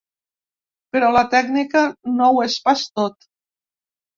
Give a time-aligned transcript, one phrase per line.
[0.95, 1.83] Però la tècnica
[2.17, 3.33] no ho és pas tot.